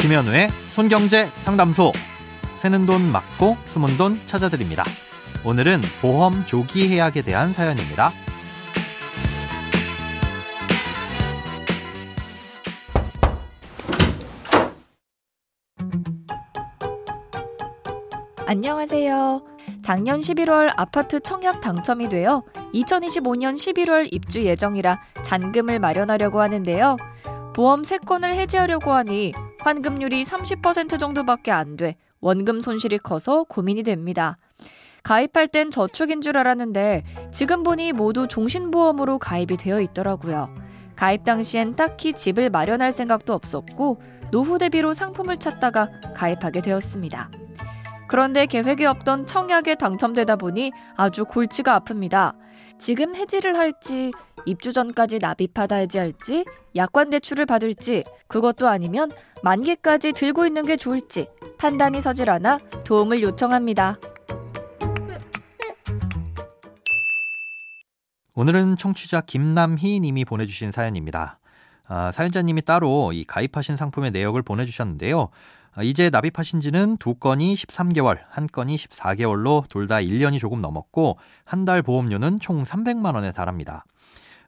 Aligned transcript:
김현우의 0.00 0.48
손경제 0.70 1.26
상담소. 1.36 1.92
새는 2.54 2.86
돈 2.86 3.12
맞고 3.12 3.58
숨은 3.66 3.98
돈 3.98 4.18
찾아드립니다. 4.24 4.82
오늘은 5.44 5.82
보험 6.00 6.46
조기 6.46 6.88
해약에 6.88 7.20
대한 7.20 7.52
사연입니다. 7.52 8.10
안녕하세요. 18.46 19.42
작년 19.82 20.20
11월 20.20 20.72
아파트 20.78 21.20
청약 21.20 21.60
당첨이 21.60 22.08
되어 22.08 22.42
2025년 22.72 23.54
11월 23.54 24.08
입주 24.10 24.42
예정이라 24.42 24.98
잔금을 25.22 25.78
마련하려고 25.78 26.40
하는데요. 26.40 26.96
보험 27.54 27.82
3건을 27.82 28.34
해지하려고 28.34 28.92
하니 28.92 29.32
환급률이 29.60 30.22
30% 30.24 30.98
정도밖에 30.98 31.50
안 31.50 31.76
돼 31.76 31.96
원금 32.20 32.60
손실이 32.60 32.98
커서 32.98 33.44
고민이 33.44 33.82
됩니다. 33.82 34.36
가입할 35.02 35.48
땐 35.48 35.70
저축인 35.70 36.20
줄 36.20 36.36
알았는데 36.36 37.02
지금 37.32 37.62
보니 37.62 37.92
모두 37.92 38.28
종신보험으로 38.28 39.18
가입이 39.18 39.56
되어 39.56 39.80
있더라고요. 39.80 40.54
가입 40.96 41.24
당시엔 41.24 41.76
딱히 41.76 42.12
집을 42.12 42.50
마련할 42.50 42.92
생각도 42.92 43.32
없었고 43.32 44.02
노후 44.30 44.58
대비로 44.58 44.92
상품을 44.92 45.38
찾다가 45.38 45.88
가입하게 46.14 46.60
되었습니다. 46.60 47.30
그런데 48.06 48.44
계획에 48.44 48.84
없던 48.84 49.26
청약에 49.26 49.76
당첨되다 49.76 50.36
보니 50.36 50.72
아주 50.96 51.24
골치가 51.24 51.80
아픕니다. 51.80 52.34
지금 52.80 53.14
해지를 53.14 53.58
할지, 53.58 54.10
입주 54.46 54.72
전까지 54.72 55.18
납입하다 55.18 55.76
해지할지, 55.76 56.46
약관 56.74 57.10
대출을 57.10 57.44
받을지, 57.44 58.04
그것도 58.26 58.68
아니면 58.68 59.10
만기까지 59.42 60.12
들고 60.12 60.46
있는 60.46 60.64
게 60.64 60.76
좋을지 60.76 61.28
판단이 61.58 62.00
서질 62.00 62.30
않아 62.30 62.56
도움을 62.84 63.22
요청합니다. 63.22 63.98
오늘은 68.34 68.78
청취자 68.78 69.20
김남희 69.20 70.00
님이 70.00 70.24
보내주신 70.24 70.72
사연입니다. 70.72 71.38
아, 71.86 72.10
사연자님이 72.12 72.62
따로 72.62 73.12
이 73.12 73.24
가입하신 73.24 73.76
상품의 73.76 74.12
내역을 74.12 74.42
보내주셨는데요. 74.42 75.28
아, 75.72 75.82
이제 75.82 76.10
납입하신 76.10 76.60
지는 76.60 76.96
두 76.96 77.14
건이 77.14 77.54
13개월, 77.54 78.18
한 78.28 78.46
건이 78.46 78.76
14개월로 78.76 79.68
둘 79.68 79.86
다 79.86 79.96
1년이 79.96 80.38
조금 80.38 80.60
넘었고 80.60 81.18
한 81.44 81.64
달 81.64 81.82
보험료는 81.82 82.40
총 82.40 82.64
300만 82.64 83.14
원에 83.14 83.32
달합니다. 83.32 83.84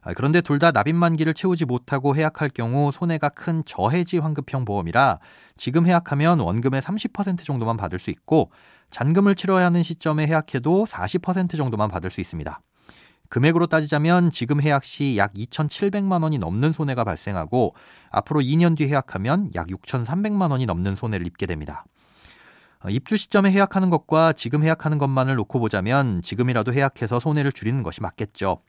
아, 0.01 0.13
그런데 0.13 0.41
둘 0.41 0.59
다 0.59 0.71
납입 0.71 0.95
만기를 0.95 1.33
채우지 1.33 1.65
못하고 1.65 2.15
해약할 2.15 2.49
경우 2.49 2.91
손해가 2.91 3.29
큰 3.29 3.63
저해지 3.65 4.17
환급형 4.17 4.65
보험이라 4.65 5.19
지금 5.55 5.87
해약하면 5.87 6.39
원금의 6.39 6.81
30% 6.81 7.45
정도만 7.45 7.77
받을 7.77 7.99
수 7.99 8.09
있고 8.09 8.51
잔금을 8.91 9.35
치러야 9.35 9.65
하는 9.65 9.81
시점에 9.81 10.27
해약해도 10.27 10.85
40% 10.85 11.55
정도만 11.55 11.89
받을 11.89 12.11
수 12.11 12.19
있습니다. 12.19 12.59
금액으로 13.33 13.65
따지자면 13.65 14.29
지금 14.29 14.61
해약 14.61 14.83
시 14.83 15.17
약 15.17 15.33
2,700만 15.33 16.21
원이 16.21 16.37
넘는 16.37 16.71
손해가 16.71 17.03
발생하고 17.03 17.73
앞으로 18.11 18.41
2년 18.41 18.77
뒤 18.77 18.87
해약하면 18.87 19.49
약 19.55 19.69
6,300만 19.69 20.51
원이 20.51 20.67
넘는 20.67 20.93
손해를 20.93 21.25
입게 21.25 21.47
됩니다. 21.47 21.83
어, 22.85 22.89
입주 22.89 23.17
시점에 23.17 23.49
해약하는 23.49 23.89
것과 23.89 24.33
지금 24.33 24.63
해약하는 24.63 24.99
것만을 24.99 25.33
놓고 25.33 25.59
보자면 25.59 26.21
지금이라도 26.21 26.73
해약해서 26.73 27.19
손해를 27.19 27.51
줄이는 27.51 27.81
것이 27.81 28.01
맞겠죠. 28.01 28.59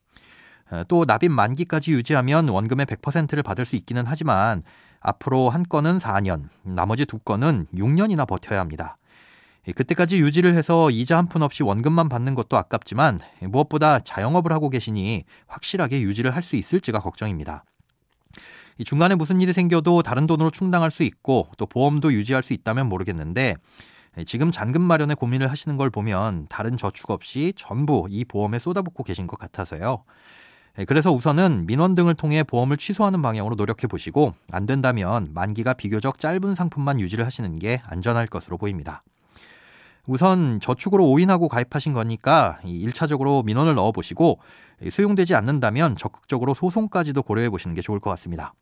어, 0.70 0.82
또 0.88 1.04
납입 1.06 1.30
만기까지 1.30 1.92
유지하면 1.92 2.48
원금의 2.48 2.86
100%를 2.86 3.42
받을 3.42 3.66
수 3.66 3.76
있기는 3.76 4.04
하지만 4.06 4.62
앞으로 5.00 5.50
한 5.50 5.62
건은 5.62 5.98
4년, 5.98 6.44
나머지 6.62 7.04
두 7.04 7.18
건은 7.18 7.66
6년이나 7.74 8.26
버텨야 8.26 8.60
합니다. 8.60 8.96
그때까지 9.72 10.20
유지를 10.20 10.54
해서 10.54 10.90
이자 10.90 11.16
한 11.16 11.26
푼 11.28 11.42
없이 11.42 11.62
원금만 11.62 12.08
받는 12.08 12.34
것도 12.34 12.56
아깝지만 12.56 13.18
무엇보다 13.42 14.00
자영업을 14.00 14.52
하고 14.52 14.68
계시니 14.68 15.24
확실하게 15.46 16.02
유지를 16.02 16.34
할 16.34 16.42
수 16.42 16.56
있을지가 16.56 17.00
걱정입니다. 17.00 17.64
중간에 18.84 19.14
무슨 19.14 19.40
일이 19.40 19.52
생겨도 19.52 20.02
다른 20.02 20.26
돈으로 20.26 20.50
충당할 20.50 20.90
수 20.90 21.02
있고 21.04 21.48
또 21.56 21.64
보험도 21.64 22.12
유지할 22.12 22.42
수 22.42 22.52
있다면 22.52 22.88
모르겠는데 22.88 23.56
지금 24.26 24.50
잔금 24.50 24.82
마련에 24.82 25.14
고민을 25.14 25.50
하시는 25.50 25.76
걸 25.76 25.90
보면 25.90 26.46
다른 26.50 26.76
저축 26.76 27.10
없이 27.10 27.52
전부 27.56 28.06
이 28.10 28.24
보험에 28.24 28.58
쏟아붓고 28.58 29.02
계신 29.04 29.26
것 29.26 29.38
같아서요. 29.38 30.04
그래서 30.88 31.12
우선은 31.12 31.66
민원 31.66 31.94
등을 31.94 32.14
통해 32.14 32.42
보험을 32.42 32.76
취소하는 32.76 33.22
방향으로 33.22 33.54
노력해 33.54 33.86
보시고 33.86 34.34
안 34.50 34.66
된다면 34.66 35.30
만기가 35.32 35.74
비교적 35.74 36.18
짧은 36.18 36.54
상품만 36.54 37.00
유지를 37.00 37.24
하시는 37.24 37.54
게 37.54 37.80
안전할 37.86 38.26
것으로 38.26 38.58
보입니다. 38.58 39.04
우선 40.06 40.60
저축으로 40.60 41.08
오인하고 41.08 41.48
가입하신 41.48 41.92
거니까 41.92 42.58
1차적으로 42.62 43.44
민원을 43.44 43.74
넣어 43.74 43.92
보시고 43.92 44.38
수용되지 44.90 45.34
않는다면 45.34 45.96
적극적으로 45.96 46.52
소송까지도 46.52 47.22
고려해 47.22 47.48
보시는 47.50 47.74
게 47.74 47.80
좋을 47.80 48.00
것 48.00 48.10
같습니다. 48.10 48.54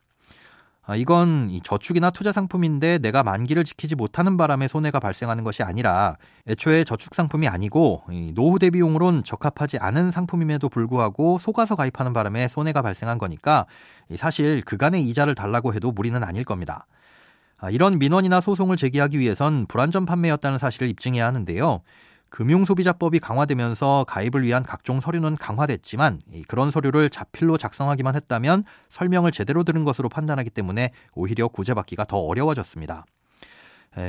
아, 0.84 0.96
이건 0.96 1.60
저축이나 1.62 2.10
투자 2.10 2.32
상품인데 2.32 2.98
내가 2.98 3.22
만기를 3.22 3.62
지키지 3.62 3.94
못하는 3.94 4.36
바람에 4.36 4.66
손해가 4.66 4.98
발생하는 4.98 5.44
것이 5.44 5.62
아니라 5.62 6.16
애초에 6.48 6.82
저축 6.82 7.14
상품이 7.14 7.46
아니고 7.46 8.02
노후 8.34 8.58
대비용으론 8.58 9.22
적합하지 9.22 9.78
않은 9.78 10.10
상품임에도 10.10 10.68
불구하고 10.68 11.38
속아서 11.38 11.76
가입하는 11.76 12.12
바람에 12.12 12.48
손해가 12.48 12.82
발생한 12.82 13.18
거니까 13.18 13.66
사실 14.16 14.60
그간의 14.62 15.04
이자를 15.08 15.36
달라고 15.36 15.72
해도 15.72 15.92
무리는 15.92 16.22
아닐 16.24 16.42
겁니다. 16.42 16.86
아, 17.62 17.70
이런 17.70 18.00
민원이나 18.00 18.40
소송을 18.40 18.76
제기하기 18.76 19.20
위해선 19.20 19.66
불안전 19.66 20.04
판매였다는 20.04 20.58
사실을 20.58 20.88
입증해야 20.88 21.24
하는데요. 21.28 21.82
금융소비자법이 22.28 23.20
강화되면서 23.20 24.04
가입을 24.08 24.42
위한 24.42 24.64
각종 24.64 25.00
서류는 25.00 25.36
강화됐지만 25.36 26.18
그런 26.48 26.72
서류를 26.72 27.08
자필로 27.08 27.58
작성하기만 27.58 28.16
했다면 28.16 28.64
설명을 28.88 29.30
제대로 29.30 29.62
들은 29.62 29.84
것으로 29.84 30.08
판단하기 30.08 30.50
때문에 30.50 30.90
오히려 31.14 31.46
구제받기가 31.46 32.04
더 32.04 32.18
어려워졌습니다. 32.18 33.04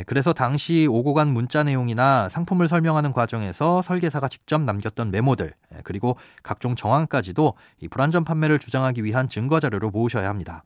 그래서 0.07 0.33
당시 0.33 0.87
오고 0.89 1.13
간 1.13 1.27
문자 1.27 1.63
내용이나 1.63 2.29
상품을 2.29 2.67
설명하는 2.67 3.13
과정에서 3.13 3.83
설계사가 3.83 4.29
직접 4.29 4.61
남겼던 4.61 5.11
메모들 5.11 5.53
그리고 5.83 6.17
각종 6.41 6.75
정황까지도 6.75 7.53
불안전 7.91 8.23
판매를 8.23 8.57
주장하기 8.57 9.03
위한 9.03 9.29
증거 9.29 9.59
자료로 9.59 9.91
모으셔야 9.91 10.29
합니다. 10.29 10.63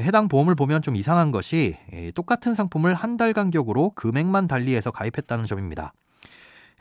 해당 0.00 0.28
보험을 0.28 0.54
보면 0.54 0.82
좀 0.82 0.96
이상한 0.96 1.30
것이 1.30 1.76
똑같은 2.14 2.54
상품을 2.54 2.94
한 2.94 3.16
달 3.16 3.32
간격으로 3.34 3.90
금액만 3.90 4.48
달리해서 4.48 4.90
가입했다는 4.90 5.44
점입니다. 5.46 5.92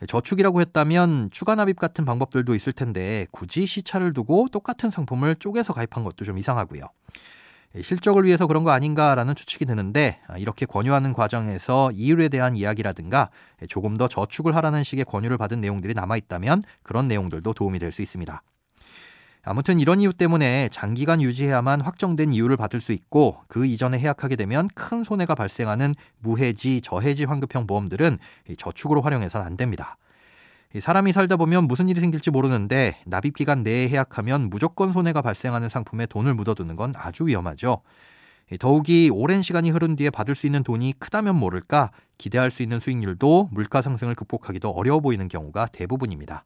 저축이라고 0.07 0.61
했다면 0.61 1.29
추가 1.31 1.55
납입 1.55 1.77
같은 1.77 2.05
방법들도 2.05 2.55
있을 2.55 2.73
텐데 2.73 3.27
굳이 3.31 3.65
시차를 3.65 4.13
두고 4.13 4.47
똑같은 4.51 4.89
상품을 4.89 5.35
쪼개서 5.35 5.73
가입한 5.73 6.03
것도 6.03 6.25
좀 6.25 6.37
이상하고요. 6.37 6.83
실적을 7.81 8.25
위해서 8.25 8.47
그런 8.47 8.63
거 8.63 8.71
아닌가라는 8.71 9.35
추측이 9.35 9.65
드는데 9.65 10.19
아, 10.27 10.37
이렇게 10.37 10.65
권유하는 10.65 11.13
과정에서 11.13 11.91
이율에 11.91 12.29
대한 12.29 12.55
이야기라든가 12.55 13.29
조금 13.69 13.95
더 13.95 14.07
저축을 14.07 14.55
하라는 14.55 14.83
식의 14.83 15.05
권유를 15.05 15.37
받은 15.37 15.61
내용들이 15.61 15.93
남아 15.93 16.17
있다면 16.17 16.61
그런 16.83 17.07
내용들도 17.07 17.53
도움이 17.53 17.77
될 17.79 17.91
수 17.91 18.01
있습니다. 18.01 18.41
아무튼 19.43 19.79
이런 19.79 20.01
이유 20.01 20.13
때문에 20.13 20.69
장기간 20.69 21.21
유지해야만 21.21 21.81
확정된 21.81 22.31
이유를 22.31 22.57
받을 22.57 22.79
수 22.79 22.91
있고 22.91 23.37
그 23.47 23.65
이전에 23.65 23.97
해약하게 23.97 24.35
되면 24.35 24.67
큰 24.75 25.03
손해가 25.03 25.33
발생하는 25.33 25.95
무해지, 26.19 26.81
저해지 26.81 27.23
환급형 27.25 27.65
보험들은 27.65 28.17
저축으로 28.57 29.01
활용해서는 29.01 29.45
안 29.45 29.57
됩니다. 29.57 29.97
사람이 30.79 31.11
살다 31.11 31.35
보면 31.35 31.65
무슨 31.65 31.89
일이 31.89 31.99
생길지 31.99 32.31
모르는데 32.31 32.97
납입 33.05 33.35
기간 33.35 33.63
내에 33.63 33.89
해약하면 33.89 34.49
무조건 34.49 34.93
손해가 34.93 35.21
발생하는 35.21 35.69
상품에 35.69 36.05
돈을 36.05 36.33
묻어두는 36.33 36.75
건 36.75 36.93
아주 36.95 37.27
위험하죠. 37.27 37.81
더욱이 38.59 39.09
오랜 39.11 39.41
시간이 39.41 39.69
흐른 39.71 39.95
뒤에 39.95 40.09
받을 40.09 40.35
수 40.35 40.45
있는 40.45 40.63
돈이 40.63 40.93
크다면 40.99 41.35
모를까 41.35 41.91
기대할 42.17 42.51
수 42.51 42.63
있는 42.63 42.79
수익률도 42.79 43.49
물가 43.51 43.81
상승을 43.81 44.13
극복하기도 44.15 44.69
어려워 44.69 44.99
보이는 44.99 45.27
경우가 45.27 45.67
대부분입니다. 45.67 46.45